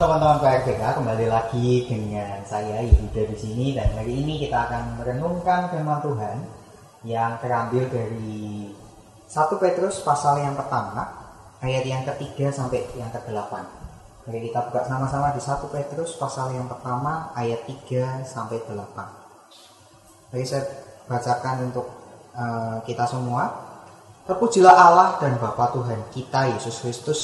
[0.00, 5.68] Teman-teman PRBK kembali lagi dengan saya Yehuda di sini dan hari ini kita akan merenungkan
[5.68, 6.40] firman Tuhan
[7.04, 8.72] yang terambil dari
[9.28, 11.04] 1 Petrus pasal yang pertama
[11.60, 13.52] ayat yang ketiga sampai yang ke-8.
[14.24, 20.32] Mari kita buka sama-sama di 1 Petrus pasal yang pertama ayat 3 sampai 8.
[20.32, 20.64] Mari saya
[21.12, 21.92] bacakan untuk
[22.32, 23.52] uh, kita semua.
[24.24, 27.20] Terpujilah Allah dan Bapa Tuhan kita Yesus Kristus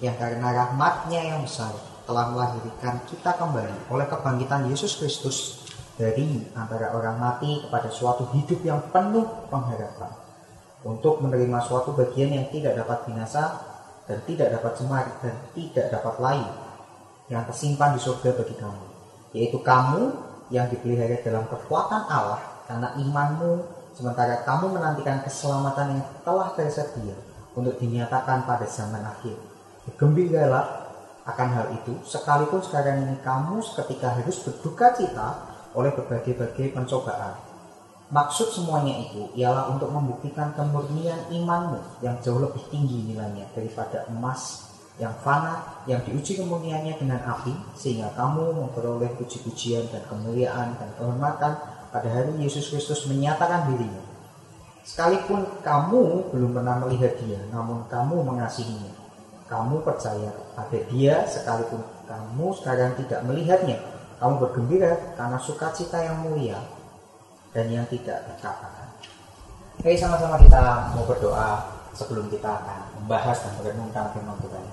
[0.00, 5.64] yang karena rahmatnya yang besar telah melahirkan kita kembali oleh kebangkitan Yesus Kristus
[5.96, 10.12] dari antara orang mati kepada suatu hidup yang penuh pengharapan.
[10.84, 13.56] Untuk menerima suatu bagian yang tidak dapat binasa
[14.04, 16.48] dan tidak dapat cemar dan tidak dapat lain
[17.32, 18.84] yang tersimpan di surga bagi kamu
[19.34, 20.14] yaitu kamu
[20.48, 22.40] yang dipelihara dalam kekuatan Allah
[22.70, 23.52] karena imanmu
[23.92, 27.16] sementara kamu menantikan keselamatan yang telah tersedia
[27.54, 29.34] untuk dinyatakan pada zaman akhir.
[29.84, 30.83] Bergembiralah
[31.24, 35.28] akan hal itu, sekalipun sekarang ini kamu seketika harus berduka cita
[35.72, 37.32] oleh berbagai-bagai pencobaan.
[38.12, 44.68] Maksud semuanya itu ialah untuk membuktikan kemurnian imanmu yang jauh lebih tinggi nilainya daripada emas
[45.00, 51.56] yang fana yang diuji kemurniannya dengan api sehingga kamu memperoleh puji-pujian dan kemuliaan dan kehormatan
[51.90, 54.04] pada hari Yesus Kristus menyatakan dirinya.
[54.84, 59.03] Sekalipun kamu belum pernah melihat dia, namun kamu mengasihinya
[59.44, 63.76] kamu percaya pada dia sekalipun kamu sekarang tidak melihatnya.
[64.16, 66.56] Kamu bergembira karena sukacita yang mulia
[67.52, 68.88] dan yang tidak terkatakan.
[69.76, 71.60] Oke, sama-sama kita mau berdoa
[71.92, 74.64] sebelum kita akan membahas dan merenungkan firman Tuhan.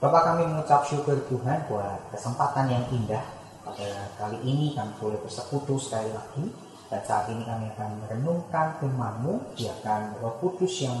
[0.00, 3.24] Bapak kami mengucap syukur Tuhan buat kesempatan yang indah
[3.64, 3.88] pada
[4.20, 6.52] kali ini kami boleh bersekutu sekali lagi
[6.92, 11.00] dan saat ini kami akan merenungkan firman-Mu biarkan Roh Kudus yang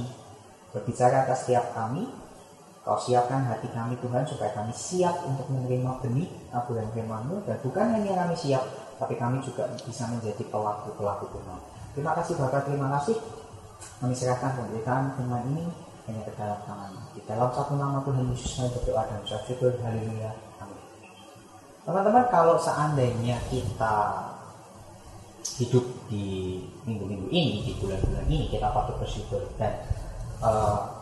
[0.72, 2.08] berbicara atas setiap kami
[2.84, 7.96] Kau siapkan hati kami Tuhan supaya kami siap untuk menerima benih abulan firman-Mu dan bukan
[7.96, 8.60] hanya kami siap,
[9.00, 11.58] tapi kami juga bisa menjadi pelaku-pelaku Tuhan.
[11.96, 13.16] Terima kasih Bapak, terima kasih.
[14.04, 15.64] Kami serahkan pemberitaan firman ini
[16.04, 16.92] hanya ke dalam tangan.
[17.16, 19.72] Di dalam satu nama Tuhan Yesus kami berdoa dan syukur.
[19.80, 20.30] Haleluya.
[20.60, 20.80] Amin.
[21.88, 23.96] Teman-teman, kalau seandainya kita
[25.56, 29.72] hidup di minggu-minggu ini, di bulan-bulan ini, kita patut bersyukur dan
[30.44, 30.93] uh,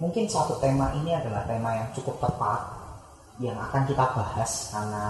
[0.00, 2.60] mungkin satu tema ini adalah tema yang cukup tepat
[3.38, 5.04] yang akan kita bahas karena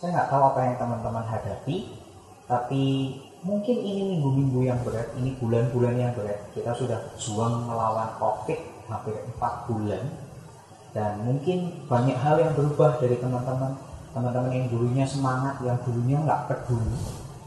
[0.00, 1.76] saya nggak tahu apa yang teman-teman hadapi
[2.50, 3.14] tapi
[3.46, 6.50] mungkin ini minggu-minggu yang berat ini bulan-bulan yang berat.
[6.50, 8.58] Kita sudah juang melawan covid
[8.90, 10.02] hampir empat bulan.
[10.90, 13.78] Dan mungkin banyak hal yang berubah dari teman-teman.
[14.10, 16.98] Teman-teman yang dulunya semangat yang dulunya nggak peduli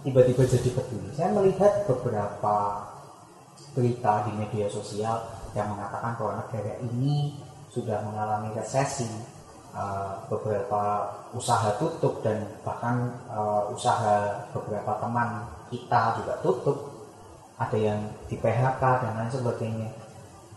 [0.08, 1.10] tiba-tiba jadi peduli.
[1.12, 2.88] Saya melihat beberapa
[3.76, 5.20] berita di media sosial
[5.54, 7.38] yang mengatakan bahwa negara ini
[7.74, 9.10] sudah mengalami resesi,
[9.74, 16.78] uh, beberapa usaha tutup dan bahkan uh, usaha beberapa teman kita juga tutup,
[17.58, 18.00] ada yang
[18.30, 19.90] di PHK dan lain sebagainya.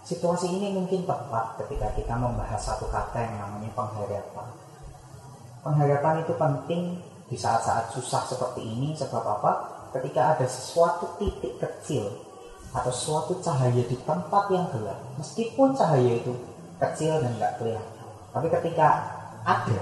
[0.07, 4.49] Situasi ini mungkin tepat ketika kita membahas satu kata yang namanya pengharapan.
[5.67, 6.83] Pengharapan itu penting
[7.27, 9.53] di saat-saat susah seperti ini sebab apa?
[9.91, 12.26] Ketika ada sesuatu titik kecil
[12.77, 15.01] atau suatu cahaya di tempat yang gelap.
[15.17, 16.37] Meskipun cahaya itu
[16.77, 18.05] kecil dan nggak kelihatan.
[18.37, 18.89] Tapi ketika
[19.49, 19.81] ada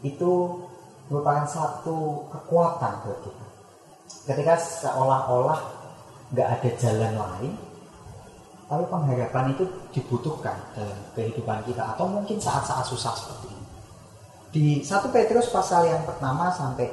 [0.00, 0.32] itu
[1.12, 3.46] merupakan satu kekuatan buat kita.
[4.32, 5.60] Ketika seolah-olah
[6.32, 7.54] nggak ada jalan lain
[8.66, 11.94] tapi pengharapan itu dibutuhkan dalam kehidupan kita.
[11.94, 13.66] Atau mungkin saat-saat susah seperti ini.
[14.50, 16.90] Di 1 Petrus pasal yang pertama sampai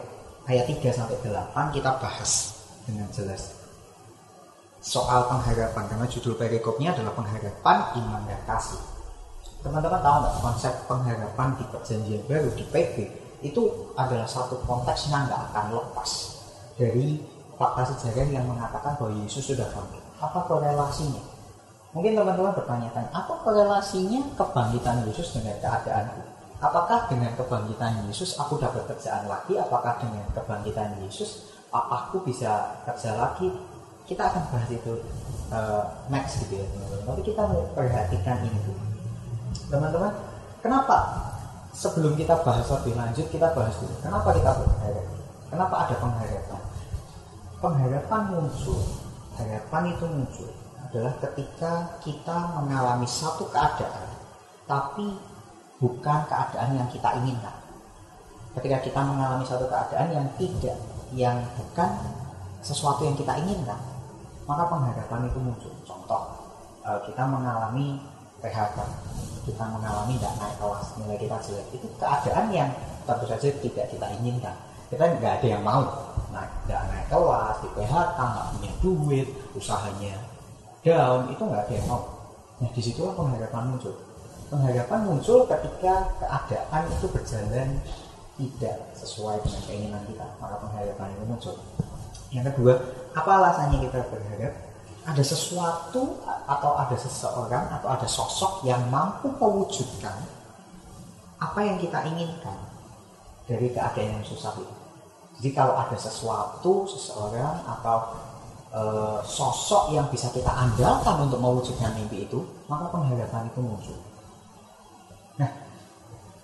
[0.52, 3.63] ayat 3 sampai 8 kita bahas dengan jelas
[4.84, 8.84] soal pengharapan karena judul perikopnya adalah pengharapan iman dan kasih.
[9.64, 12.96] Teman-teman tahu nggak konsep pengharapan di perjanjian baru di PB
[13.48, 13.64] itu
[13.96, 16.12] adalah satu konteks yang nggak akan lepas
[16.76, 17.24] dari
[17.56, 20.04] fakta sejarah yang mengatakan bahwa Yesus sudah bangkit.
[20.20, 21.24] Apa korelasinya?
[21.96, 26.22] Mungkin teman-teman bertanya-tanya, apa korelasinya kebangkitan Yesus dengan keadaanku?
[26.60, 29.56] Apakah dengan kebangkitan Yesus aku dapat kerjaan lagi?
[29.56, 33.52] Apakah dengan kebangkitan Yesus papaku bisa kerja lagi?
[34.04, 34.94] Kita akan bahas itu
[35.48, 37.04] uh, next gitu ya teman-teman.
[37.08, 38.84] Tapi kita perhatikan ini dulu.
[39.72, 40.14] Teman-teman
[40.60, 40.98] kenapa
[41.72, 45.06] sebelum kita bahas lebih lanjut kita bahas dulu kenapa kita berharap
[45.48, 46.62] kenapa ada pengharapan?
[47.64, 48.80] Pengharapan muncul.
[49.34, 51.74] Harapan itu muncul adalah ketika
[52.06, 54.14] kita mengalami satu keadaan
[54.70, 55.18] tapi
[55.82, 57.56] bukan keadaan yang kita inginkan.
[58.54, 60.78] Ketika kita mengalami satu keadaan yang tidak
[61.18, 61.90] yang bukan
[62.62, 63.93] sesuatu yang kita inginkan
[64.44, 65.74] maka pengharapan itu muncul.
[65.88, 66.24] Contoh,
[66.84, 68.00] eh, kita mengalami
[68.44, 68.78] PHK.
[69.44, 72.70] kita mengalami tidak naik kelas nilai kita jelek itu keadaan yang
[73.04, 74.56] tentu saja tidak kita inginkan
[74.88, 75.84] kita nggak ada yang mau
[76.32, 80.16] nah nggak naik kelas di PHK nggak punya duit usahanya
[80.80, 82.02] down itu nggak ada yang mau
[82.64, 83.96] nah di situlah pengharapan muncul
[84.48, 85.94] pengharapan muncul ketika
[86.24, 87.70] keadaan itu berjalan
[88.40, 91.56] tidak sesuai dengan keinginan kita maka pengharapan itu muncul
[92.32, 92.80] yang kedua
[93.14, 94.54] apa alasannya kita berharap
[95.04, 100.16] ada sesuatu atau ada seseorang atau ada sosok yang mampu mewujudkan
[101.38, 102.56] apa yang kita inginkan
[103.44, 104.76] dari keadaan yang susah itu.
[105.40, 108.16] Jadi kalau ada sesuatu, seseorang atau
[108.72, 108.82] e,
[109.28, 112.40] sosok yang bisa kita andalkan untuk mewujudkan mimpi itu,
[112.72, 114.00] maka pengharapan itu muncul.
[115.36, 115.52] Nah,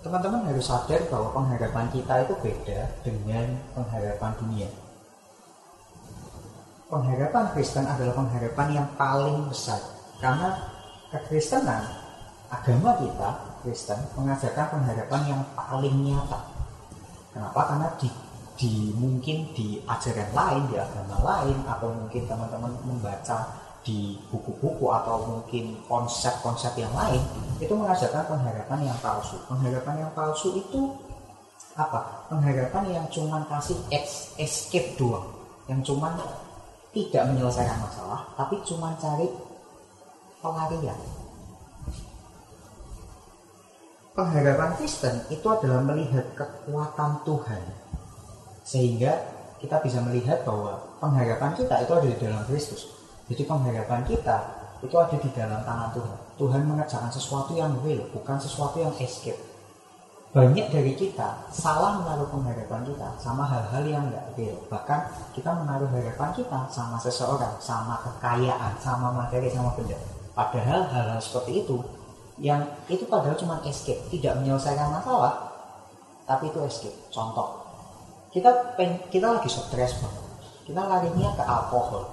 [0.04, 4.68] teman-teman harus sadar bahwa pengharapan kita itu beda dengan pengharapan dunia
[6.90, 9.78] pengharapan Kristen adalah pengharapan yang paling besar.
[10.18, 10.58] Karena
[11.14, 11.86] kekristenan
[12.50, 13.30] agama kita
[13.62, 16.40] Kristen mengajarkan pengharapan yang paling nyata.
[17.30, 17.60] Kenapa?
[17.70, 18.10] Karena di,
[18.58, 25.24] di mungkin di ajaran lain di agama lain atau mungkin teman-teman membaca di buku-buku atau
[25.24, 27.22] mungkin konsep-konsep yang lain
[27.62, 29.40] itu mengajarkan pengharapan yang palsu.
[29.48, 30.90] Pengharapan yang palsu itu
[31.78, 32.28] apa?
[32.28, 33.78] Pengharapan yang cuma kasih
[34.36, 35.32] escape doang.
[35.70, 36.12] Yang cuma
[36.90, 39.30] tidak menyelesaikan masalah, tapi cuma cari
[40.42, 40.98] pelarian.
[44.10, 47.62] Pengharapan Kristen itu adalah melihat kekuatan Tuhan,
[48.66, 49.12] sehingga
[49.62, 52.90] kita bisa melihat bahwa pengharapan kita itu ada di dalam Kristus.
[53.30, 54.36] Jadi pengharapan kita
[54.82, 56.18] itu ada di dalam tangan Tuhan.
[56.40, 59.49] Tuhan mengerjakan sesuatu yang real, bukan sesuatu yang escape
[60.30, 64.54] banyak dari kita salah menaruh pengharapan kita sama hal-hal yang nggak real.
[64.70, 65.00] Bahkan
[65.34, 69.98] kita menaruh harapan kita sama seseorang sama kekayaan sama materi sama benda.
[70.38, 71.82] Padahal hal-hal seperti itu
[72.38, 75.50] yang itu padahal cuma escape tidak menyelesaikan masalah
[76.30, 76.94] tapi itu escape.
[77.10, 77.66] Contoh
[78.30, 80.26] kita pen, kita lagi stres banget
[80.62, 82.06] kita larinya ke alkohol.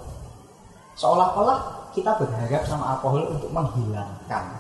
[0.98, 4.58] Seolah-olah kita berharap sama alkohol untuk menghilangkan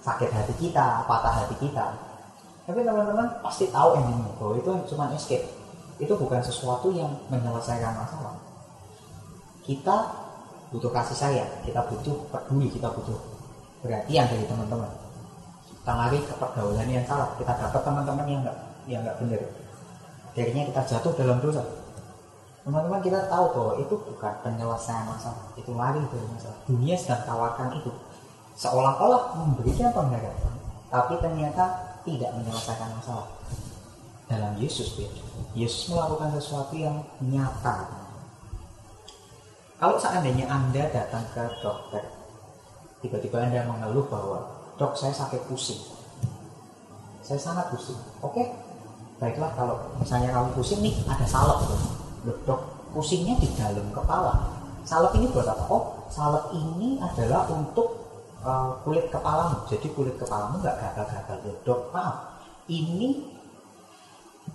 [0.00, 2.13] sakit hati kita patah hati kita
[2.64, 5.44] tapi teman-teman pasti tahu endingnya bahwa itu cuma escape.
[6.00, 8.40] Itu bukan sesuatu yang menyelesaikan masalah.
[9.60, 9.96] Kita
[10.72, 13.14] butuh kasih sayang, kita butuh peduli, kita butuh
[13.84, 14.88] perhatian dari teman-teman.
[15.68, 18.58] Kita lari ke pergaulan yang salah, kita dapat teman-teman yang nggak
[18.88, 19.40] yang nggak benar.
[20.32, 21.62] Akhirnya kita jatuh dalam dosa.
[22.64, 26.58] Teman-teman kita tahu bahwa itu bukan penyelesaian masalah, itu lari dari masalah.
[26.64, 27.92] Dunia sedang tawarkan itu,
[28.56, 30.54] seolah-olah memberikan pengharapan,
[30.88, 33.28] tapi ternyata tidak menyelesaikan masalah.
[34.24, 35.20] Dalam Yesus beda.
[35.52, 37.88] Yesus melakukan sesuatu yang nyata.
[39.76, 42.08] Kalau seandainya Anda datang ke dokter,
[43.04, 44.38] tiba-tiba Anda mengeluh bahwa
[44.80, 45.80] dok saya sakit pusing.
[47.20, 48.00] Saya sangat pusing.
[48.24, 48.48] Oke,
[49.20, 51.68] baiklah kalau misalnya kamu pusing nih ada salep.
[52.24, 52.60] Dok, dok
[52.96, 54.56] pusingnya di dalam kepala.
[54.84, 55.64] Salep ini buat apa?
[55.68, 57.93] Oh, salep ini adalah untuk
[58.44, 59.64] uh, kulit kepalamu.
[59.66, 61.56] Jadi kulit kepalamu nggak gagal-gagal.
[61.64, 62.44] Dok maaf.
[62.68, 63.24] Ini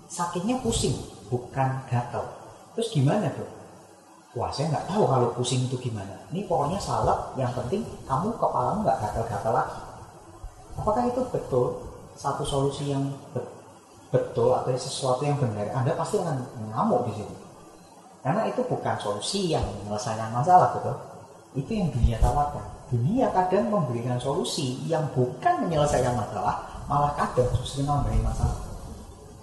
[0.06, 0.94] sakitnya pusing
[1.30, 2.26] bukan gatal
[2.74, 3.50] terus gimana dok?
[4.38, 6.14] Wah saya nggak tahu kalau pusing itu gimana.
[6.30, 7.34] Ini pokoknya salep.
[7.34, 9.80] Yang penting kamu kepalamu nggak gatal-gatal lagi.
[10.78, 11.66] Apakah itu betul?
[12.14, 13.10] Satu solusi yang
[14.10, 16.42] betul atau sesuatu yang benar anda pasti akan
[16.74, 17.34] ngamuk di situ
[18.20, 20.96] karena itu bukan solusi yang menyelesaikan masalah betul?
[21.56, 27.86] Itu yang dunia tawarkan dunia kadang memberikan solusi yang bukan menyelesaikan masalah, malah kadang justru
[27.86, 28.58] nambahin masalah.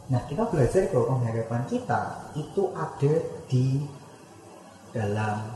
[0.08, 2.02] Nah, kita belajar bahwa pengharapan kita
[2.36, 3.14] itu ada
[3.48, 3.66] di
[4.92, 5.48] dalam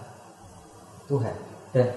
[1.08, 1.36] Tuhan.
[1.72, 1.88] Dan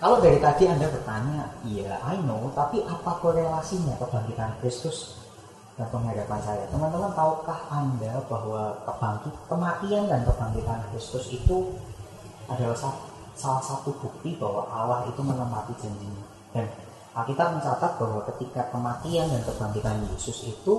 [0.00, 5.20] kalau dari tadi Anda bertanya, iya I know, tapi apa korelasinya kebangkitan Kristus
[5.80, 6.64] dan pengharapan saya?
[6.68, 11.76] Teman-teman, tahukah Anda bahwa kebangkit, kematian dan kebangkitan Kristus itu
[12.48, 13.07] adalah satu
[13.38, 16.26] salah satu bukti bahwa Allah itu menempati janjinya.
[16.50, 16.66] Dan
[17.14, 20.74] Alkitab mencatat bahwa ketika kematian dan kebangkitan Yesus itu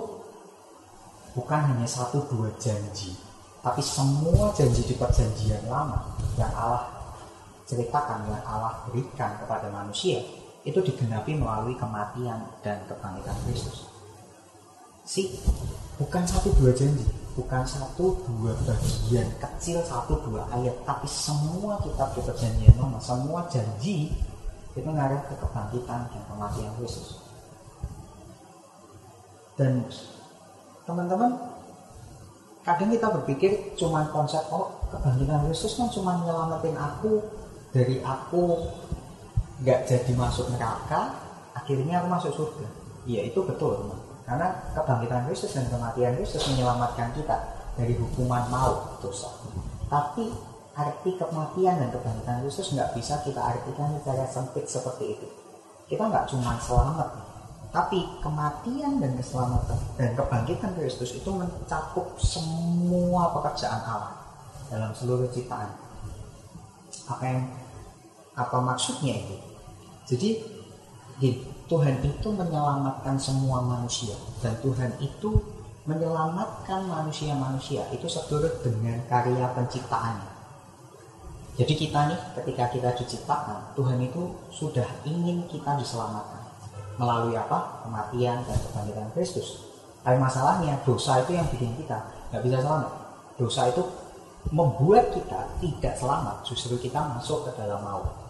[1.34, 3.16] bukan hanya satu dua janji,
[3.64, 6.04] tapi semua janji di perjanjian lama
[6.36, 6.88] yang Allah
[7.68, 10.20] ceritakan, yang Allah berikan kepada manusia
[10.68, 13.88] itu digenapi melalui kematian dan kebangkitan Kristus.
[15.08, 15.40] Si
[16.00, 17.04] bukan satu dua janji,
[17.38, 23.46] bukan satu dua bagian kecil satu dua ayat tapi semua kitab di perjanjian lama semua
[23.52, 24.10] janji
[24.74, 27.20] itu mengarah ke kebangkitan dan kematian Yesus.
[29.60, 29.84] Dan
[30.88, 31.36] teman-teman
[32.64, 37.22] kadang kita berpikir cuma konsep oh kebangkitan Yesus kan cuma nyelamatin aku
[37.76, 38.56] dari aku
[39.62, 41.14] nggak jadi masuk neraka
[41.54, 42.68] akhirnya aku masuk surga.
[43.10, 47.38] Iya itu betul teman karena kebangkitan Kristus dan kematian Kristus menyelamatkan kita
[47.74, 49.34] dari hukuman maut dosa.
[49.90, 50.30] Tapi
[50.78, 55.28] arti kematian dan kebangkitan Kristus nggak bisa kita artikan secara sempit seperti itu.
[55.90, 57.30] Kita nggak cuma selamat
[57.70, 64.14] tapi kematian dan keselamatan dan kebangkitan Kristus itu mencakup semua pekerjaan Allah
[64.74, 65.70] dalam seluruh ciptaan.
[67.06, 67.46] Apa yang
[68.34, 69.38] apa maksudnya itu?
[70.10, 70.30] Jadi
[71.22, 74.18] gini, Tuhan itu menyelamatkan semua manusia.
[74.42, 75.38] Dan Tuhan itu
[75.86, 80.42] menyelamatkan manusia-manusia itu sedurut dengan karya penciptaannya.
[81.62, 86.42] Jadi kita nih ketika kita diciptakan Tuhan itu sudah ingin kita diselamatkan.
[86.98, 87.86] Melalui apa?
[87.86, 89.70] Kematian dan kebangkitan Kristus.
[90.02, 92.02] Tapi masalahnya dosa itu yang bikin kita
[92.34, 92.92] nggak bisa selamat.
[93.38, 93.84] Dosa itu
[94.50, 96.42] membuat kita tidak selamat.
[96.50, 98.29] Justru kita masuk ke dalam maut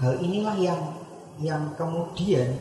[0.00, 0.80] hal inilah yang
[1.40, 2.56] yang kemudian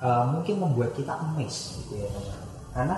[0.00, 2.08] uh, mungkin membuat kita emes gitu ya
[2.76, 2.96] karena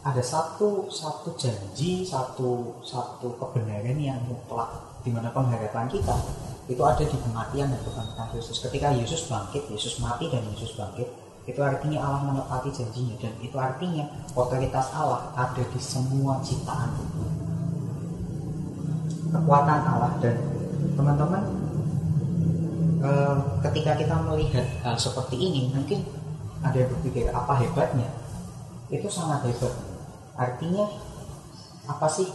[0.00, 4.68] ada satu satu janji satu satu kebenaran yang mutlak
[5.04, 6.16] di mana pengharapan kita
[6.70, 8.62] itu ada di kematian dan kebangkitan Yesus.
[8.62, 11.08] Ketika Yesus bangkit Yesus mati dan Yesus bangkit
[11.48, 14.06] itu artinya Allah menepati janjinya dan itu artinya
[14.38, 16.94] otoritas Allah ada di semua ciptaan.
[19.34, 20.36] Kekuatan Allah dan
[20.94, 21.42] teman-teman
[23.00, 26.04] Eh, ketika kita melihat hal seperti ini mungkin
[26.60, 28.04] ada yang berpikir apa hebatnya?
[28.92, 29.72] Itu sangat hebat.
[30.36, 30.84] Artinya
[31.88, 32.28] apa sih?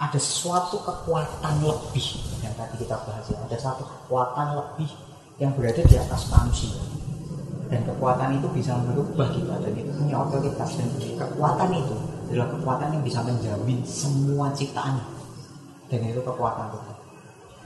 [0.00, 2.06] Ada sesuatu kekuatan lebih
[2.42, 3.38] yang tadi kita bahas ya.
[3.46, 4.90] Ada satu kekuatan lebih
[5.38, 6.74] yang berada di atas manusia.
[7.70, 9.62] Dan kekuatan itu bisa merubah kita.
[9.62, 10.74] Dan itu punya otoritas.
[10.74, 10.88] Dan
[11.20, 11.94] kekuatan itu
[12.32, 15.04] adalah kekuatan yang bisa menjamin semua ciptaan.
[15.86, 16.99] Dan itu kekuatan Tuhan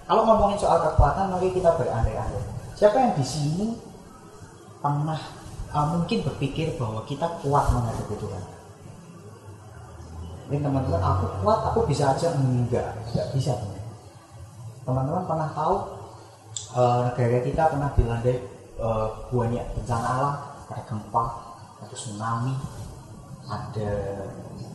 [0.04, 2.44] kalau ngomongin soal kekuatan, mari kita berandai-andai.
[2.76, 3.66] Siapa yang di sini
[4.84, 5.16] pernah
[5.72, 8.44] uh, mungkin berpikir bahwa kita kuat menghadapi Tuhan?
[10.52, 13.56] Ini teman-teman, aku kuat, aku bisa aja enggak, enggak bisa
[14.84, 15.24] teman-teman.
[15.24, 15.74] pernah tahu
[16.76, 18.34] uh, negara kita pernah dilanda
[18.76, 20.34] uh, banyak bencana alam,
[20.68, 21.24] ada gempa,
[21.80, 22.54] ada tsunami,
[23.48, 23.90] ada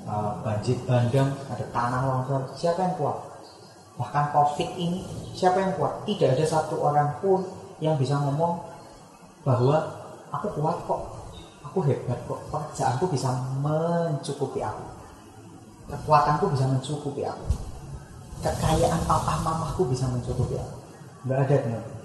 [0.09, 2.41] uh, banjir bandang, ada tanah longsor.
[2.57, 3.28] Siapa yang kuat?
[3.99, 5.03] Bahkan covid ini
[5.35, 6.07] siapa yang kuat?
[6.07, 7.43] Tidak ada satu orang pun
[7.83, 8.63] yang bisa ngomong
[9.43, 9.83] bahwa
[10.31, 11.01] aku kuat kok
[11.67, 13.29] aku hebat kok pekerjaanku bisa
[13.59, 14.83] mencukupi aku.
[15.91, 17.45] Kekuatanku bisa mencukupi aku.
[18.39, 20.77] Kekayaan papa mamaku bisa mencukupi aku.
[21.27, 21.98] Nggak ada teman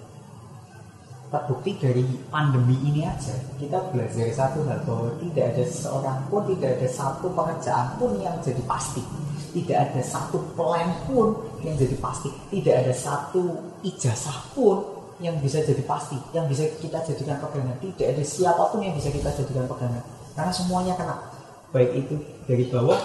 [1.32, 3.34] terbukti dari pandemi ini aja.
[3.58, 8.36] Kita belajar satu hal bahwa tidak ada seorang pun tidak ada satu pekerjaan pun yang
[8.44, 9.02] jadi pasti.
[9.54, 12.30] Tidak ada satu plan pun yang jadi pasti.
[12.50, 14.82] Tidak ada satu ijazah pun
[15.22, 17.78] yang bisa jadi pasti yang bisa kita jadikan pegangan.
[17.78, 20.02] Tidak ada siapa pun yang bisa kita jadikan pegangan.
[20.34, 21.16] Karena semuanya kena.
[21.70, 22.14] Baik itu
[22.46, 22.98] dari bawah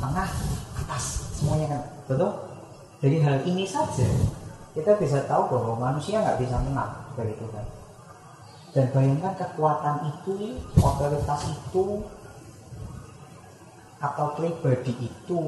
[0.00, 0.28] tengah
[0.76, 1.28] atas.
[1.36, 1.84] Semuanya kena.
[2.08, 2.32] Betul?
[3.04, 4.08] Dari hal ini saja
[4.74, 7.66] kita bisa tahu bahwa manusia nggak bisa menang dari Tuhan
[8.74, 12.02] dan bayangkan kekuatan itu otoritas itu
[14.02, 15.40] atau pribadi itu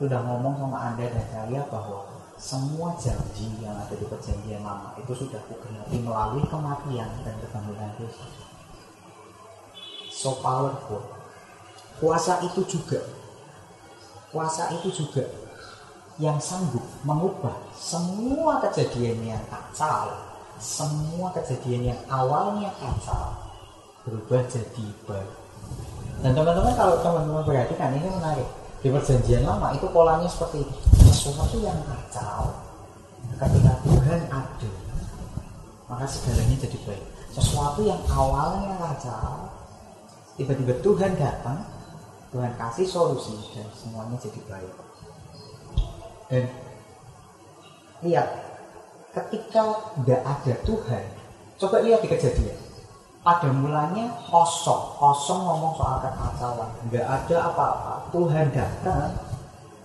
[0.00, 5.10] sudah ngomong sama Anda dan saya bahwa semua janji yang ada di perjanjian lama itu
[5.10, 8.32] sudah kugenapi melalui kematian dan kebangkitan Yesus.
[10.14, 11.02] So powerful.
[11.98, 13.02] Kuasa itu juga
[14.30, 15.26] kuasa itu juga
[16.22, 20.14] yang sanggup mengubah semua kejadian yang kacau,
[20.58, 23.34] semua kejadian yang awalnya kacau
[24.06, 25.48] berubah jadi baik
[26.18, 28.48] dan teman-teman kalau teman-teman perhatikan ini menarik.
[28.78, 30.62] Di perjanjian lama itu polanya seperti
[31.02, 32.54] sesuatu yang kacau
[33.38, 34.70] ketika Tuhan ada
[35.90, 37.04] maka segalanya jadi baik.
[37.34, 39.50] Sesuatu yang awalnya kacau
[40.38, 41.58] tiba-tiba Tuhan datang
[42.30, 44.74] Tuhan kasih solusi dan semuanya jadi baik.
[46.30, 46.44] Dan
[48.06, 48.28] lihat
[49.16, 49.64] ketika
[49.96, 51.04] tidak ada Tuhan
[51.58, 52.58] coba lihat di kejadian.
[53.18, 54.96] Pada mulanya kosong.
[54.96, 56.70] Kosong ngomong soal kekacauan.
[56.88, 57.94] Nggak ada apa-apa.
[58.14, 59.10] Tuhan datang.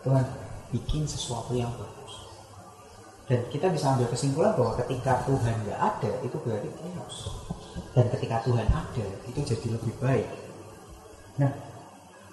[0.06, 0.24] Tuhan
[0.72, 2.30] bikin sesuatu yang bagus.
[3.28, 7.18] Dan kita bisa ambil kesimpulan bahwa ketika Tuhan nggak ada itu berarti chaos.
[7.92, 10.28] Dan ketika Tuhan ada itu jadi lebih baik.
[11.42, 11.52] Nah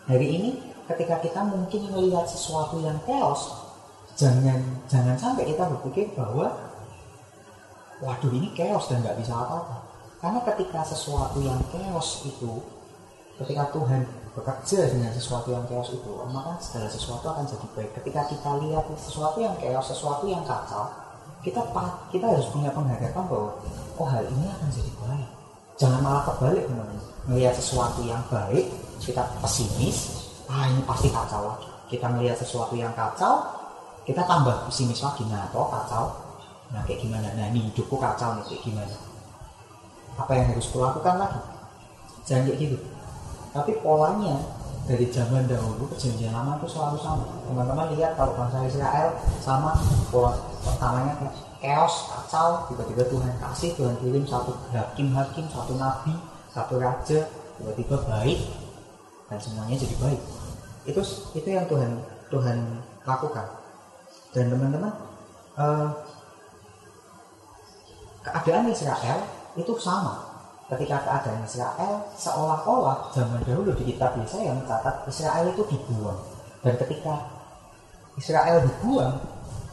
[0.05, 0.51] hari ini
[0.91, 3.71] ketika kita mungkin melihat sesuatu yang chaos
[4.19, 4.59] jangan
[4.91, 6.70] jangan sampai kita berpikir bahwa
[8.01, 9.77] waduh ini chaos dan nggak bisa apa-apa.
[10.21, 12.61] Karena ketika sesuatu yang chaos itu,
[13.41, 14.05] ketika Tuhan
[14.37, 17.91] bekerja dengan sesuatu yang chaos itu, maka segala sesuatu akan jadi baik.
[18.03, 20.93] Ketika kita lihat sesuatu yang chaos, sesuatu yang kacau,
[21.41, 21.61] kita
[22.13, 23.57] kita harus punya pengharapan bahwa
[23.97, 25.29] oh hal ini akan jadi baik.
[25.81, 27.05] Jangan malah kebalik teman-teman.
[27.25, 28.69] Melihat sesuatu yang baik
[29.01, 31.69] kita pesimis ah ini pasti kacau lagi.
[31.89, 33.41] Kita melihat sesuatu yang kacau
[34.05, 35.25] kita tambah pesimis lagi.
[35.33, 36.30] Nah toh kacau
[36.71, 37.29] nah kayak gimana?
[37.35, 38.95] Nah ini hidupku kacau nih kayak gimana?
[40.19, 41.41] Apa yang harus kulakukan lagi?
[42.27, 42.77] Jangan kayak gitu.
[43.51, 44.39] Tapi polanya
[44.87, 47.27] dari zaman dahulu perjanjian lama itu selalu sama.
[47.47, 49.75] Teman-teman lihat kalau bangsa Israel sama
[50.11, 50.35] pola
[50.67, 51.15] pertamanya
[51.61, 56.17] chaos kacau tiba-tiba Tuhan kasih Tuhan kirim satu hakim-hakim satu nabi
[56.51, 57.29] satu raja
[57.61, 58.41] tiba-tiba baik
[59.29, 60.21] dan semuanya jadi baik.
[60.89, 61.01] Itu
[61.37, 62.01] itu yang Tuhan
[62.33, 62.57] Tuhan
[63.07, 63.47] lakukan.
[64.35, 64.95] Dan teman-teman
[65.59, 65.91] uh,
[68.25, 69.21] keadaan Israel
[69.57, 70.29] itu sama.
[70.71, 76.21] Ketika keadaan Israel seolah-olah zaman dahulu di kitab Yesaya mencatat Israel itu dibuang.
[76.63, 77.27] Dan ketika
[78.15, 79.19] Israel dibuang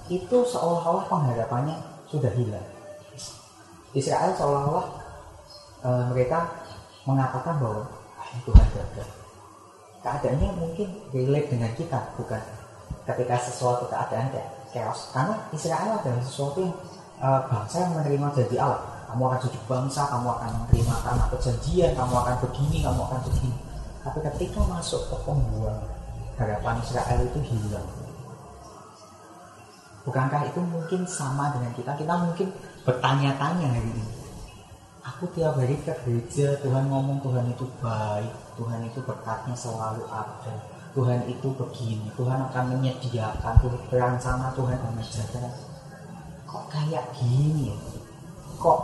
[0.09, 1.77] itu seolah-olah pengharapannya
[2.09, 2.65] sudah hilang.
[3.93, 4.87] Israel seolah-olah
[5.85, 6.49] e, mereka
[7.05, 7.85] mengatakan bahwa
[8.17, 9.09] ah, Tuhan gagal.
[10.01, 12.41] Keadaannya mungkin relate dengan kita bukan?
[13.05, 15.11] Ketika sesuatu keadaan kayak chaos.
[15.13, 16.75] Karena Israel adalah sesuatu yang
[17.17, 21.91] e, bangsa yang menerima janji Allah kamu akan jadi bangsa, kamu akan menerima tanah perjanjian,
[21.95, 23.57] kamu akan begini, kamu akan begini.
[24.03, 25.79] Tapi ketika masuk ke pembuang,
[26.35, 27.87] harapan Israel itu hilang.
[30.03, 31.91] Bukankah itu mungkin sama dengan kita?
[31.95, 32.47] Kita mungkin
[32.83, 34.05] bertanya-tanya hari ini.
[35.07, 40.55] Aku tiap hari ke gereja, Tuhan ngomong Tuhan itu baik, Tuhan itu berkatnya selalu ada.
[40.91, 45.66] Tuhan itu begini, Tuhan akan menyediakan, Tuhan berencana, Tuhan akan menjaga.
[46.57, 47.77] Kok kayak gini ya?
[48.57, 48.79] Kok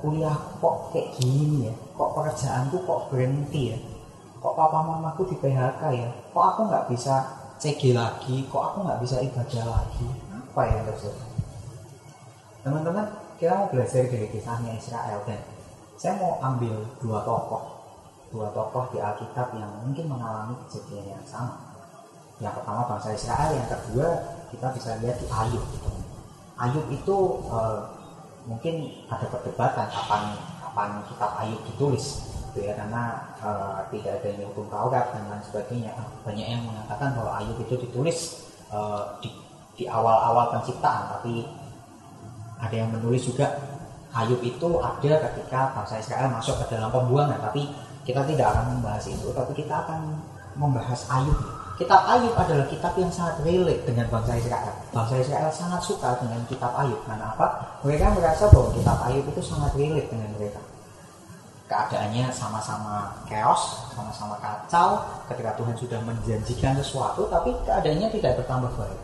[0.00, 0.32] kuliah
[0.64, 1.74] kok kayak gini ya?
[1.92, 3.78] Kok pekerjaanku kok berhenti ya?
[4.40, 6.08] Kok papa mamaku di PHK ya?
[6.32, 7.20] Kok aku nggak bisa
[7.60, 8.48] CG lagi?
[8.48, 10.08] Kok aku nggak bisa ibadah lagi?
[10.32, 11.28] Apa yang terjadi
[12.64, 13.06] teman-teman
[13.36, 15.40] kita mau belajar dari kisahnya Israel dan
[16.00, 17.64] saya mau ambil dua tokoh.
[18.32, 21.60] Dua tokoh di Alkitab yang mungkin mengalami kejadian yang sama.
[22.40, 24.08] Yang pertama bangsa Israel yang kedua
[24.48, 25.64] kita bisa lihat di Ayub
[26.58, 27.16] Ayub itu
[27.46, 27.86] uh,
[28.44, 32.34] mungkin ada perdebatan kapan kapan kitab Ayub ditulis.
[32.50, 35.94] Gitu ya karena uh, tidak adanya hukum Taurat dan lain sebagainya.
[36.26, 39.30] Banyak yang mengatakan bahwa Ayub itu ditulis uh, di
[39.78, 41.14] di awal-awal penciptaan.
[41.18, 41.46] Tapi
[42.58, 43.54] ada yang menulis juga
[44.10, 47.38] Ayub itu ada ketika bangsa Israel masuk ke dalam pembuangan.
[47.38, 47.70] Tapi
[48.08, 50.16] kita tidak akan membahas itu tapi kita akan
[50.56, 51.36] membahas Ayub
[51.78, 54.74] Kitab Ayub adalah kitab yang sangat relate dengan bangsa Israel.
[54.90, 56.98] Bangsa Israel sangat suka dengan kitab Ayub.
[57.06, 57.78] Karena apa?
[57.86, 60.58] Mereka merasa bahwa kitab Ayub itu sangat relate dengan mereka.
[61.70, 65.06] Keadaannya sama-sama chaos, sama-sama kacau.
[65.30, 69.00] Ketika Tuhan sudah menjanjikan sesuatu, tapi keadaannya tidak bertambah baik.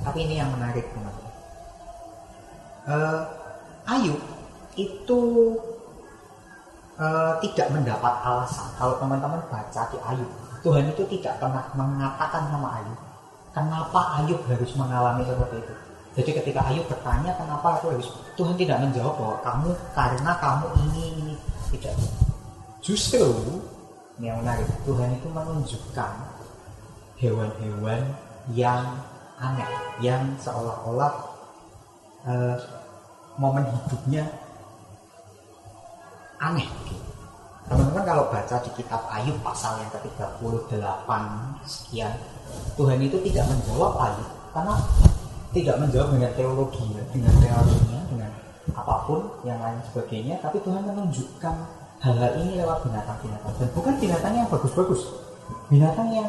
[0.00, 1.34] Tapi ini yang menarik teman-teman.
[2.88, 3.20] Uh,
[3.84, 4.16] Ayub
[4.80, 5.20] itu
[6.96, 8.72] uh, tidak mendapat alasan.
[8.80, 13.06] Kalau teman-teman baca di Ayub, Tuhan itu tidak pernah mengatakan sama Ayub
[13.56, 15.74] kenapa Ayub harus mengalami seperti itu?
[16.16, 21.02] Jadi ketika Ayub bertanya kenapa aku harus Tuhan tidak menjawab bahwa kamu karena kamu ini
[21.16, 21.34] ini.
[21.72, 21.96] Tidak.
[22.84, 23.26] Justru
[24.20, 26.12] yang menarik Tuhan itu menunjukkan
[27.16, 28.00] hewan-hewan
[28.52, 28.84] yang
[29.36, 29.68] aneh
[30.00, 31.12] yang seolah-olah
[32.24, 32.56] uh,
[33.36, 34.24] momen hidupnya
[36.40, 36.64] aneh
[37.66, 41.10] Teman-teman kalau baca di kitab Ayub pasal yang ke-38
[41.66, 42.14] sekian,
[42.78, 44.74] Tuhan itu tidak menjawab Ayub karena
[45.50, 48.30] tidak menjawab dengan teologi, dengan teorinya, dengan
[48.70, 51.54] apa pun yang lain sebagainya, tapi Tuhan menunjukkan
[52.06, 55.02] hal-hal ini lewat binatang-binatang dan bukan binatang yang bagus-bagus,
[55.66, 56.28] binatang yang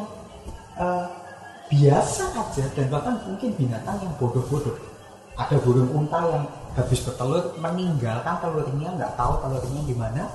[0.74, 1.06] uh,
[1.70, 4.74] biasa aja dan bahkan mungkin binatang yang bodoh-bodoh.
[5.38, 10.26] Ada burung unta yang habis bertelur meninggalkan telurnya nggak tahu telurnya di mana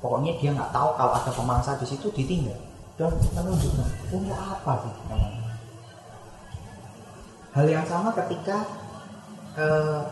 [0.00, 2.56] pokoknya dia nggak tahu kalau ada pemangsa di situ ditinggal.
[2.96, 4.94] Dan menunjukkan punya apa sih?
[7.50, 8.64] Hal yang sama ketika
[9.56, 10.04] uh,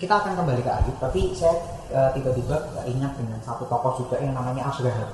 [0.00, 1.54] kita akan kembali ke Ayub tapi saya
[1.92, 2.56] uh, tiba-tiba
[2.88, 5.10] ingat dengan satu tokoh juga yang namanya Abraham.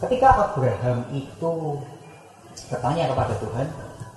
[0.00, 1.52] Ketika Abraham itu
[2.72, 3.66] bertanya kepada Tuhan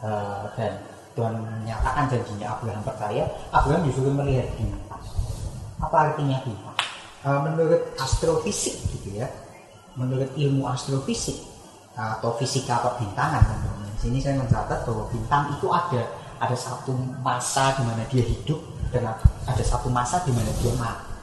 [0.01, 0.71] uh, dan
[1.15, 5.03] Tuhan menyatakan janjinya Abraham percaya Abraham disuruh melihat bintang
[5.79, 6.77] apa artinya bintang
[7.25, 9.27] menurut astrofisik gitu ya
[9.95, 11.39] menurut ilmu astrofisik
[11.95, 13.43] atau fisika perbintangan.
[13.95, 16.03] Di sini saya mencatat bahwa bintang itu ada
[16.36, 16.91] ada satu
[17.23, 18.60] masa di mana dia hidup
[18.91, 19.15] dan
[19.47, 21.15] ada satu masa di mana dia mati.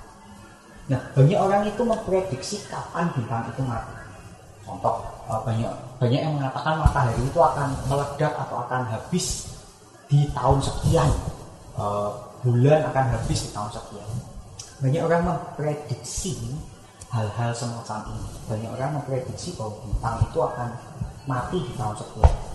[0.90, 3.92] Nah, banyak orang itu memprediksi kapan bintang itu mati.
[4.64, 9.52] Contoh, eh, banyak banyak yang mengatakan matahari itu akan meledak atau akan habis
[10.08, 11.08] di tahun sekian.
[11.72, 12.12] Uh,
[12.44, 14.04] bulan akan habis di tahun sekian
[14.82, 16.34] banyak orang memprediksi
[17.12, 18.26] hal-hal semacam ini.
[18.48, 20.68] Banyak orang memprediksi bahwa bintang itu akan
[21.28, 22.52] mati di tahun sekian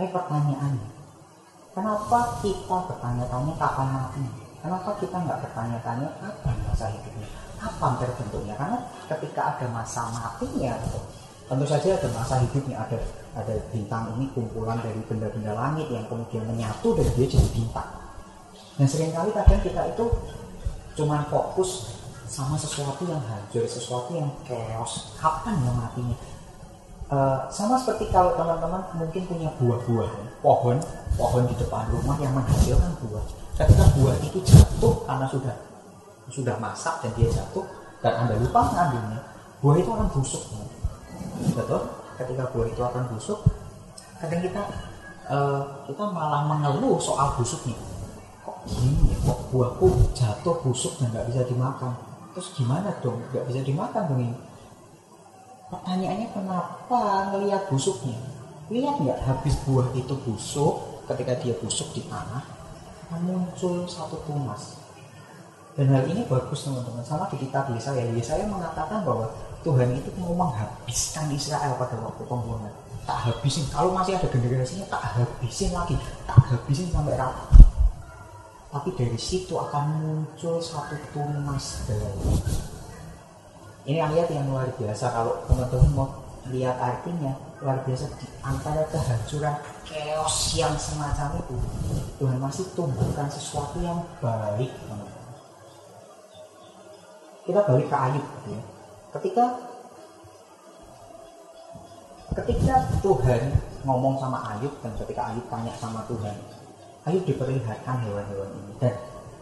[0.00, 0.88] tapi pertanyaannya
[1.76, 4.24] kenapa kita bertanya-tanya kapan mati?
[4.64, 7.28] Kenapa kita nggak bertanya-tanya kapan masa hidupnya?
[7.60, 8.54] Kapan terbentuknya?
[8.56, 8.78] Karena
[9.12, 10.72] ketika ada masa matinya
[11.52, 12.80] tentu saja ada masa hidupnya.
[12.80, 12.96] Ada
[13.36, 17.90] ada bintang ini kumpulan dari benda-benda langit yang kemudian menyatu dan dia jadi bintang.
[18.80, 20.04] Dan sering kali kadang kita itu
[20.96, 21.99] cuma fokus
[22.30, 25.18] sama sesuatu yang hancur sesuatu yang chaos.
[25.18, 26.14] Kapan yang matinya?
[27.10, 30.78] Uh, sama seperti kalau teman-teman mungkin punya buah-buah pohon
[31.18, 33.24] pohon di depan rumah yang menghasilkan buah.
[33.58, 35.56] Ketika buah itu jatuh karena sudah
[36.30, 37.66] sudah masak dan dia jatuh
[37.98, 39.20] dan anda lupa mengambilnya
[39.58, 40.42] buah itu akan busuk.
[41.50, 41.82] Betul?
[42.14, 43.42] Ketika buah itu akan busuk
[44.22, 44.62] kadang kita
[45.26, 47.74] uh, kita malah mengeluh soal busuknya.
[48.46, 49.18] Kok gini ya?
[49.26, 53.20] Kok buahku jatuh busuk dan nggak bisa dimakan terus gimana dong?
[53.30, 54.38] Nggak bisa dimakan dong ini.
[55.70, 57.00] Pertanyaannya kenapa
[57.34, 58.18] ngelihat busuknya?
[58.70, 61.02] Lihat nggak habis buah itu busuk?
[61.10, 62.62] Ketika dia busuk di tanah
[63.10, 64.78] muncul satu tunas
[65.74, 67.02] dan hal ini bagus teman-teman.
[67.02, 68.10] Sama di kitab Yesaya.
[68.10, 69.30] Yesaya mengatakan bahwa
[69.62, 72.72] Tuhan itu mau menghabiskan Israel pada waktu pembuangan
[73.06, 73.66] tak habisin.
[73.70, 75.96] Kalau masih ada generasinya tak habisin lagi.
[76.28, 77.59] Tak habisin sampai rata
[78.70, 82.22] tapi dari situ akan muncul satu tunas baru
[83.88, 85.08] ini ayat yang luar biasa.
[85.08, 86.08] Kalau teman-teman mau
[86.52, 91.56] lihat artinya luar biasa di antara kehancuran chaos yang semacam itu
[92.16, 94.72] Tuhan masih tumbuhkan sesuatu yang baik
[97.44, 98.60] kita balik ke Ayub ya.
[99.18, 99.44] Ketika
[102.40, 103.42] ketika Tuhan
[103.84, 106.36] ngomong sama Ayub dan ketika Ayub tanya sama Tuhan
[107.08, 108.72] Ayub diperlihatkan hewan-hewan ini.
[108.76, 108.94] Dan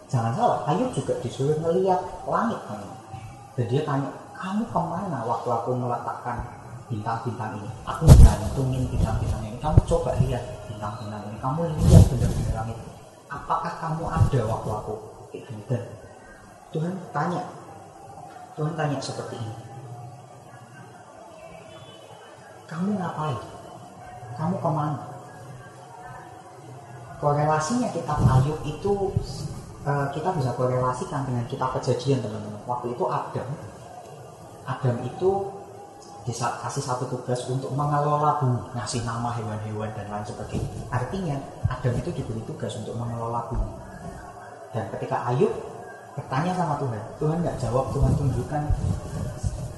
[0.07, 2.83] jangan salah Ayub juga disuruh melihat langit kan
[3.59, 6.39] dan dia tanya kamu ke mana waktu aku meletakkan
[6.87, 7.67] bintang-bintang ini?
[7.83, 9.59] Aku gantungin bintang-bintang ini.
[9.59, 11.37] Kamu coba lihat bintang-bintang ini.
[11.43, 12.79] Kamu lihat benda-benda langit.
[13.27, 14.95] Apakah kamu ada waktu aku
[15.69, 15.83] dan
[16.73, 17.43] Tuhan tanya
[18.57, 19.55] Tuhan tanya seperti ini.
[22.71, 23.41] Kamu ngapain?
[24.39, 25.08] Kamu ke mana?
[27.19, 29.11] Korelasinya kitab Ayub itu
[29.83, 32.63] uh, kita bisa korelasikan dengan kitab kejadian teman-teman.
[32.67, 33.49] Waktu itu Adam,
[34.67, 35.31] Adam itu
[36.39, 40.69] kasih satu tugas untuk mengelola bumi, ngasih nama hewan-hewan dan lain sebagainya.
[40.93, 41.37] Artinya
[41.73, 43.71] Adam itu diberi tugas untuk mengelola bumi.
[44.77, 45.51] Dan ketika Ayub
[46.19, 48.63] bertanya sama Tuhan Tuhan nggak jawab Tuhan tunjukkan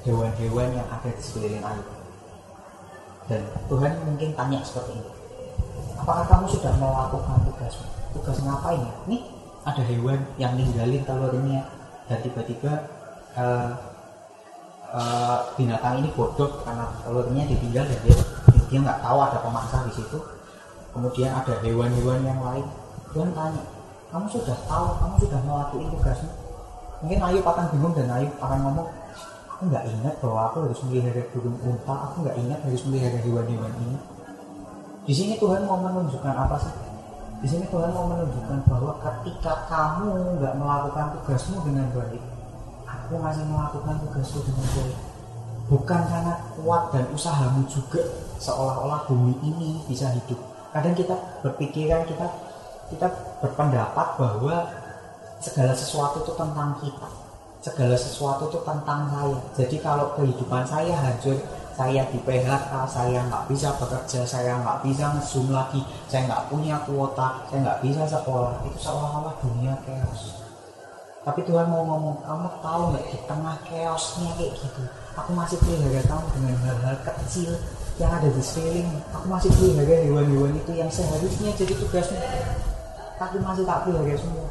[0.01, 1.85] hewan-hewan yang ada di sekeliling air
[3.29, 5.20] dan Tuhan mungkin tanya seperti ini
[5.97, 7.73] apakah kamu sudah melakukan tugas
[8.11, 8.93] tugas ngapain ya?
[9.07, 9.21] Nih
[9.61, 11.61] ada hewan yang ninggalin telurnya
[12.09, 12.73] dan tiba-tiba
[13.37, 13.71] uh,
[14.91, 18.17] uh, binatang ini bodoh karena telurnya ditinggal dan dia
[18.71, 20.19] dia nggak tahu ada pemangsa di situ.
[20.91, 22.67] Kemudian ada hewan-hewan yang lain.
[23.15, 23.63] Tuhan tanya
[24.11, 26.31] kamu sudah tahu kamu sudah melakukan tugasmu?
[27.01, 28.87] Mungkin Ayu akan bingung dan Ayu akan ngomong
[29.47, 33.73] aku nggak ingat bahwa aku harus melihara burung unta aku nggak ingat harus melihara hewan-hewan
[33.85, 33.97] ini
[35.05, 36.73] di sini Tuhan mau menunjukkan apa sih?
[37.41, 42.21] Di sini Tuhan mau menunjukkan bahwa ketika kamu nggak melakukan tugasmu dengan baik
[43.11, 44.99] aku masih melakukan tugasku dengan baik.
[45.67, 47.99] Bukan karena kuat dan usahamu juga
[48.39, 50.39] seolah-olah bumi ini bisa hidup.
[50.71, 52.27] Kadang kita berpikiran kita
[52.87, 53.07] kita
[53.43, 54.67] berpendapat bahwa
[55.43, 57.07] segala sesuatu itu tentang kita
[57.61, 59.37] segala sesuatu itu tentang saya.
[59.59, 61.35] Jadi kalau kehidupan saya hancur
[61.81, 66.77] saya di PHK saya nggak bisa bekerja saya nggak bisa ngezoom lagi saya nggak punya
[66.85, 68.53] kuota saya nggak bisa sekolah.
[68.69, 70.37] Itu seolah-olah dunia chaos.
[71.25, 74.83] Tapi Tuhan mau ngomong kamu tahu nggak di tengah chaosnya kayak gitu?
[75.17, 77.49] Aku masih pelihara kamu dengan hal-hal kecil
[77.97, 79.01] yang ada di sekeliling.
[79.17, 82.21] Aku masih pelihara hewan-hewan itu yang seharusnya jadi tugasmu
[83.17, 84.49] tapi masih tak pelihara semua.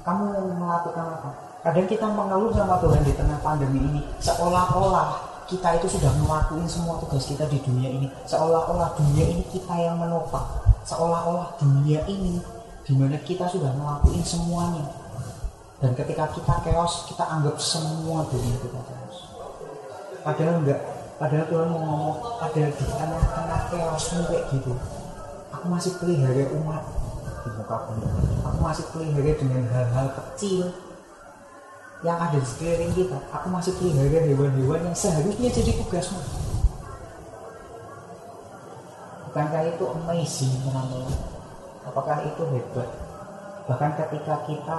[0.00, 0.24] Kamu
[0.56, 1.30] melakukan apa?
[1.60, 6.96] Kadang kita mengeluh sama Tuhan di tengah pandemi ini seolah-olah kita itu sudah melakukan semua
[7.00, 8.06] tugas kita di dunia ini.
[8.28, 10.46] Seolah-olah dunia ini kita yang menopang.
[10.84, 12.40] Seolah-olah dunia ini
[12.84, 14.84] di mana kita sudah melakukan semuanya.
[15.80, 19.16] Dan ketika kita chaos kita anggap semua dunia kita chaos.
[20.24, 20.80] Padahal enggak.
[21.14, 24.74] Padahal Tuhan mau ngomong padahal di tengah-tengah chaosmu kayak gitu
[25.64, 26.84] aku masih pelihara umat.
[27.44, 27.76] Di muka
[28.44, 30.72] aku masih pelihara dengan hal-hal kecil
[32.04, 33.16] yang ada di sekeliling kita.
[33.32, 36.20] Aku masih pelihara hewan-hewan yang seharusnya jadi tugasmu.
[39.32, 41.16] Bukankah itu amazing teman-teman?
[41.88, 42.88] Apakah itu hebat?
[43.64, 44.78] Bahkan ketika kita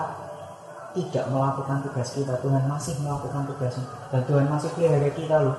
[0.95, 3.83] tidak melakukan tugas kita Tuhan masih melakukan tugasnya
[4.15, 5.57] dan Tuhan masih pelihara kita loh.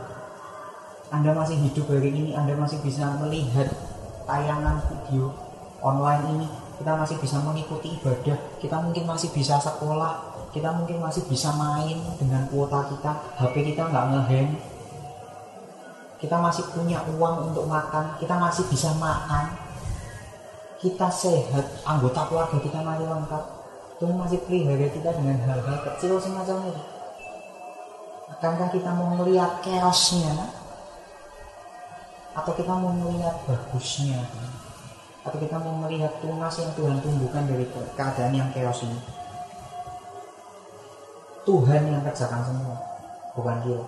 [1.13, 3.69] Anda masih hidup hari ini Anda masih bisa melihat
[4.25, 5.31] tayangan video
[5.85, 8.39] online ini kita masih bisa mengikuti ibadah.
[8.61, 10.37] Kita mungkin masih bisa sekolah.
[10.53, 13.13] Kita mungkin masih bisa main dengan kuota kita.
[13.41, 14.51] HP kita nggak ngehang
[16.17, 18.17] kita masih punya uang untuk makan.
[18.17, 19.53] Kita masih bisa makan.
[20.81, 21.85] Kita sehat.
[21.85, 23.45] Anggota keluarga kita masih lengkap.
[24.01, 26.97] Tuhan masih pelihara kita dengan hal-hal kecil semacam itu
[28.37, 30.53] akankah kita mau melihat chaosnya
[32.37, 34.21] atau kita mau melihat bagusnya
[35.27, 37.67] atau kita mau melihat tunas yang Tuhan tumbuhkan dari
[37.99, 38.99] keadaan yang chaos ini.
[41.43, 42.75] Tuhan yang kerjakan semua
[43.35, 43.87] bukan kita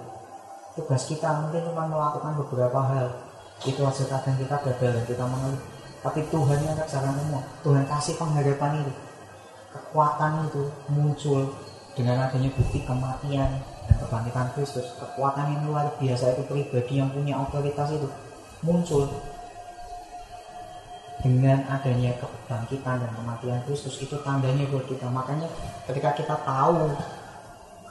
[0.79, 3.07] tugas kita mungkin cuma melakukan beberapa hal.
[3.67, 5.59] Itu hasil kadang kita gagal dan kita mengeluh.
[5.99, 8.93] Tapi Tuhan yang kerjakan semua Tuhan kasih pengharapan itu.
[9.75, 10.63] Kekuatan itu
[10.95, 11.51] muncul
[11.99, 14.95] dengan adanya bukti kematian dan kebangkitan Kristus.
[14.95, 18.07] Kekuatan yang luar biasa itu pribadi yang punya otoritas itu
[18.63, 19.11] muncul
[21.19, 25.51] dengan adanya kebangkitan dan kematian Kristus itu tandanya buat kita makanya
[25.91, 26.95] ketika kita tahu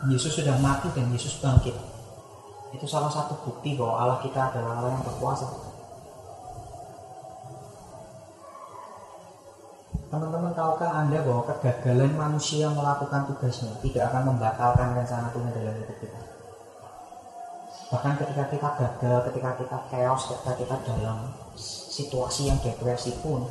[0.07, 1.75] Yesus sudah mati dan Yesus bangkit
[2.71, 5.67] itu salah satu bukti bahwa Allah kita adalah Allah yang berkuasa
[10.07, 15.97] Teman-teman tahukah Anda bahwa kegagalan manusia melakukan tugasnya tidak akan membatalkan rencana Tuhan dalam hidup
[15.99, 16.19] kita.
[17.91, 21.27] Bahkan ketika kita gagal, ketika kita chaos, ketika kita dalam
[21.97, 23.41] situasi yang depresi pun,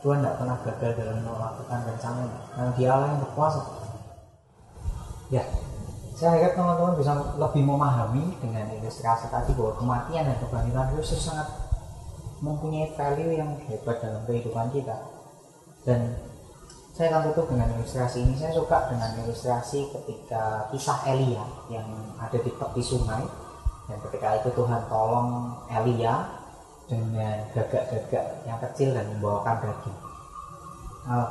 [0.00, 2.40] Tuhan tidak pernah gagal dalam melakukan rencananya.
[2.56, 3.60] Karena dia Allah yang berkuasa.
[5.28, 5.44] Ya,
[6.16, 11.46] saya harap teman-teman bisa lebih memahami dengan ilustrasi tadi bahwa kematian dan kebangkitan Kristus sangat
[12.42, 14.98] mempunyai value yang hebat dalam kehidupan kita
[15.82, 16.14] dan
[16.94, 21.86] saya akan tutup dengan ilustrasi ini saya suka dengan ilustrasi ketika kisah Elia yang
[22.18, 23.22] ada di tepi sungai
[23.86, 26.37] dan ketika itu Tuhan tolong Elia
[26.88, 29.98] dengan gagak-gagak yang kecil dan membawakan daging.
[31.08, 31.28] Uh,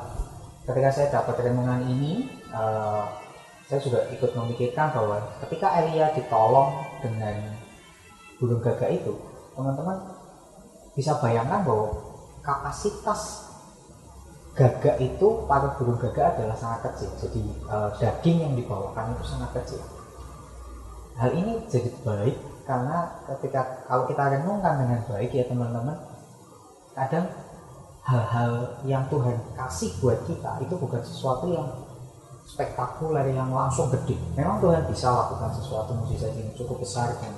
[0.69, 3.09] ketika saya dapat renungan ini uh,
[3.67, 6.71] saya juga ikut memikirkan bahwa ketika Elia ditolong
[7.03, 7.35] dengan
[8.39, 9.11] burung gagak itu
[9.57, 9.97] teman-teman
[10.95, 11.89] bisa bayangkan bahwa
[12.45, 13.49] kapasitas
[14.57, 17.09] gagak itu para burung gagak adalah sangat kecil.
[17.21, 19.81] Jadi uh, daging yang dibawakan itu sangat kecil.
[21.17, 25.95] Hal ini jadi baik karena ketika kalau kita renungkan dengan baik ya teman-teman
[26.91, 27.25] kadang
[28.03, 28.51] hal-hal
[28.83, 31.67] yang Tuhan kasih buat kita itu bukan sesuatu yang
[32.47, 34.15] spektakuler yang langsung gede.
[34.35, 37.31] Memang Tuhan bisa lakukan sesuatu mujizat yang cukup besar dan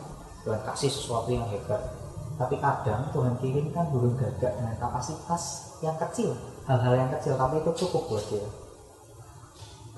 [0.45, 1.81] Tuhan kasih sesuatu yang hebat.
[2.37, 6.35] Tapi kadang Tuhan kirimkan burung gagak dengan kapasitas yang kecil
[6.67, 8.45] hal-hal yang kecil tapi itu cukup buat dia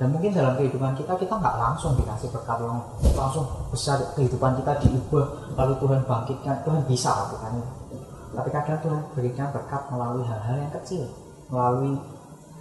[0.01, 2.81] dan mungkin dalam kehidupan kita kita nggak langsung dikasih berkat yang
[3.13, 7.71] langsung besar kehidupan kita diubah lalu Tuhan bangkitkan Tuhan bisa lakukan itu.
[8.33, 11.05] Tapi kadang Tuhan berikan berkat melalui hal-hal yang kecil.
[11.53, 12.01] Melalui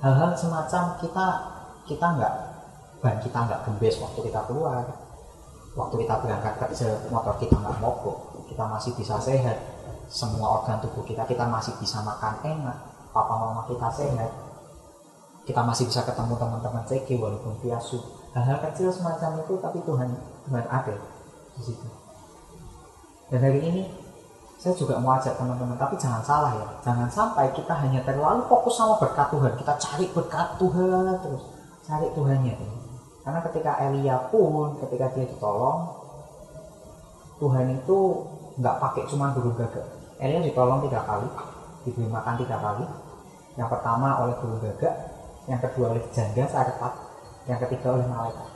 [0.05, 1.27] hal-hal semacam kita
[1.89, 2.35] kita nggak
[3.01, 4.85] ban kita nggak gembes waktu kita keluar.
[5.81, 9.57] Waktu kita berangkat kerja motor kita nggak mogok kita masih bisa sehat.
[10.13, 12.77] Semua organ tubuh kita kita masih bisa makan enak.
[13.17, 14.50] Papa mama kita sehat
[15.51, 17.99] kita masih bisa ketemu teman-teman CG walaupun piasu
[18.31, 20.09] hal-hal kecil semacam itu tapi Tuhan
[20.47, 20.95] Tuhan ada
[21.59, 21.87] di situ.
[23.31, 23.83] Dan hari ini
[24.63, 26.67] saya juga mau ajak teman-teman tapi jangan salah ya.
[26.87, 29.53] Jangan sampai kita hanya terlalu fokus sama berkat Tuhan.
[29.59, 31.43] Kita cari berkat Tuhan terus.
[31.83, 32.55] Cari Tuhannya.
[33.27, 35.91] Karena ketika Elia pun ketika dia ditolong
[37.43, 37.99] Tuhan itu
[38.63, 39.87] nggak pakai cuma burung gagak.
[40.23, 41.27] Elia ditolong tiga kali
[41.83, 42.87] diberi makan tiga kali.
[43.59, 46.93] Yang pertama oleh guru gagak yang kedua oleh janda sarpat
[47.49, 48.49] yang ketiga oleh malaikat.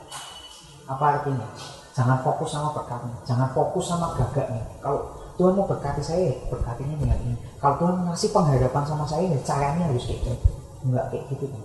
[0.85, 1.47] Apa artinya?
[1.95, 4.61] Jangan fokus sama berkatnya jangan fokus sama gagaknya.
[4.83, 7.35] Kalau Tuhan mau berkati saya berkatinya dengan ini.
[7.57, 10.51] Kalau Tuhan ngasih pengharapan sama saya ya caranya harus kayak gitu.
[10.85, 11.63] Enggak kayak gitu kan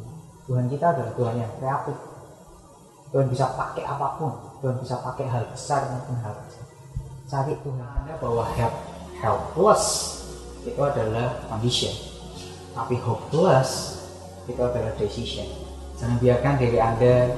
[0.49, 1.99] Tuhan kita adalah Tuhan yang kreatif.
[3.11, 4.33] Tuhan bisa pakai apa pun.
[4.63, 6.65] Tuhan bisa pakai hal besar maupun hal kecil.
[7.27, 7.83] Cari Tuhan.
[8.07, 8.75] Anda bahwa help.
[9.21, 9.85] Helpless
[10.65, 11.93] itu adalah condition
[12.73, 14.00] tapi hopeless
[14.51, 15.47] itu adalah decision.
[15.97, 17.31] Jangan biarkan diri anda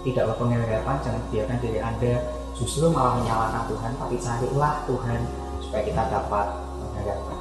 [0.00, 2.12] tidak berpengharapan jangan biarkan diri anda
[2.56, 5.20] justru malah menyalahkan Tuhan tapi carilah Tuhan
[5.60, 6.46] supaya kita dapat
[6.80, 7.38] mengharapkan.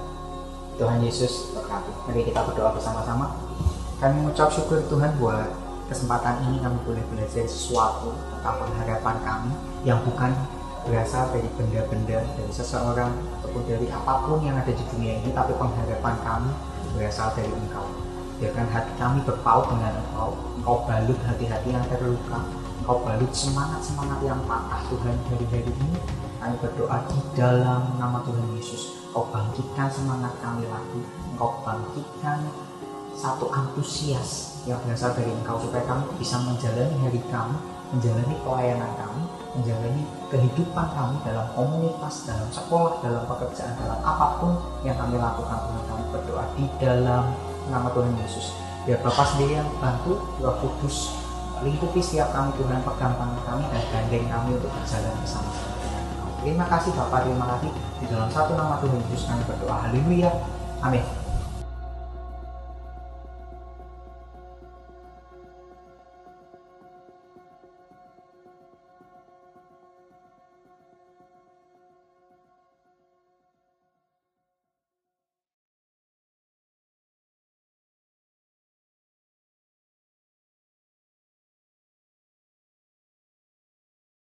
[0.79, 1.91] Tuhan Yesus berkati.
[2.07, 3.35] Mari kita berdoa bersama-sama.
[3.99, 5.51] Kami mengucap syukur Tuhan buat
[5.91, 9.51] kesempatan ini kami boleh belajar sesuatu tentang pengharapan kami
[9.83, 10.31] yang bukan
[10.87, 15.51] berasal dari benda-benda dari seseorang ataupun dari apa pun yang ada di dunia ini tapi
[15.57, 16.51] pengharapan kami
[16.95, 18.08] berasal dari engkau
[18.39, 20.31] biarkan hati kami berpaut dengan Engkau.
[20.63, 22.39] Engkau balut hati-hati yang terluka.
[22.81, 25.15] Engkau balut semangat-semangat yang patah Tuhan.
[25.27, 25.99] Dari hari ini
[26.39, 28.95] kami berdoa di dalam nama Tuhan Yesus.
[29.11, 31.03] Engkau bangkitkan semangat kami lagi.
[31.35, 32.47] Engkau bangkitkan
[33.11, 39.23] satu antusias yang berasal dari Engkau supaya kami bisa menjalani hari kami menjalani pelayanan kami
[39.57, 44.53] menjalani kehidupan kami dalam komunitas, dalam sekolah, dalam pekerjaan, dalam apa pun
[44.85, 45.83] yang kami lakukan Tuhan.
[45.89, 47.33] Kami berdoa di dalam
[47.69, 51.13] nama Tuhan Yesus biar Bapak sendiri yang bantu Roh Kudus
[51.61, 55.43] lingkupi setiap kami Tuhan tangan kami dan gandeng kami untuk berjalan dengan
[56.39, 59.75] Terima kasih Bapak, terima kasih di dalam satu nama Tuhan Yesus kami berdoa.
[59.83, 60.31] Haleluya.
[60.79, 61.18] Amin.